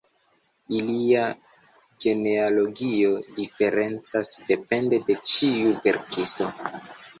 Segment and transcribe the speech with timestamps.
[0.77, 1.25] Ilia
[2.05, 6.53] genealogio diferencas depende de ĉiu verkisto.